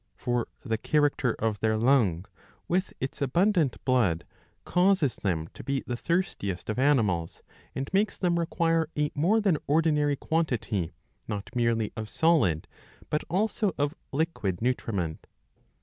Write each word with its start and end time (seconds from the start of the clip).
For 0.15 0.47
the 0.65 0.79
character 0.79 1.35
of 1.37 1.59
their 1.59 1.77
lung 1.77 2.25
with 2.67 2.91
its 2.99 3.21
abundant 3.21 3.77
blood 3.85 4.25
causes 4.65 5.17
them 5.17 5.47
to 5.53 5.63
be 5.63 5.83
the 5.85 5.95
thirstiest 5.95 6.71
of 6.71 6.79
animals, 6.79 7.43
and 7.75 7.87
makes 7.93 8.17
them 8.17 8.39
require 8.39 8.89
a 8.97 9.11
more 9.13 9.39
than 9.39 9.59
ordinary 9.67 10.15
quantity 10.15 10.93
not 11.27 11.51
merely 11.55 11.93
of 11.95 12.09
solid 12.09 12.67
but 13.11 13.23
also 13.29 13.75
of 13.77 13.93
liquid 14.11 14.59
nutriment. 14.59 15.27